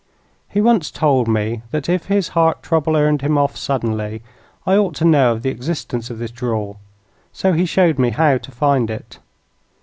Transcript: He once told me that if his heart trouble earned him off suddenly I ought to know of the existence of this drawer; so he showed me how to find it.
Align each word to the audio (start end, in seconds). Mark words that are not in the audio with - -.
He 0.49 0.61
once 0.61 0.89
told 0.89 1.27
me 1.27 1.61
that 1.69 1.87
if 1.87 2.05
his 2.05 2.29
heart 2.29 2.63
trouble 2.63 2.95
earned 2.97 3.21
him 3.21 3.37
off 3.37 3.55
suddenly 3.55 4.23
I 4.65 4.75
ought 4.75 4.95
to 4.95 5.05
know 5.05 5.33
of 5.33 5.43
the 5.43 5.51
existence 5.51 6.09
of 6.09 6.17
this 6.17 6.31
drawer; 6.31 6.77
so 7.31 7.53
he 7.53 7.67
showed 7.67 7.99
me 7.99 8.09
how 8.09 8.39
to 8.39 8.51
find 8.51 8.89
it. 8.89 9.19